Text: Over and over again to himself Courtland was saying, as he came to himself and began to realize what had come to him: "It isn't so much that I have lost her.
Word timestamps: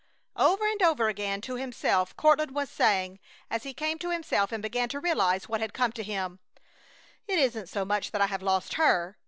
Over 0.39 0.65
and 0.65 0.81
over 0.81 1.09
again 1.09 1.41
to 1.41 1.57
himself 1.57 2.17
Courtland 2.17 2.55
was 2.55 2.71
saying, 2.71 3.19
as 3.51 3.61
he 3.61 3.71
came 3.75 3.99
to 3.99 4.09
himself 4.09 4.51
and 4.51 4.59
began 4.63 4.89
to 4.89 4.99
realize 4.99 5.47
what 5.47 5.61
had 5.61 5.75
come 5.75 5.91
to 5.91 6.01
him: 6.03 6.39
"It 7.27 7.37
isn't 7.37 7.67
so 7.69 7.85
much 7.85 8.09
that 8.09 8.19
I 8.19 8.25
have 8.25 8.41
lost 8.41 8.73
her. 8.73 9.19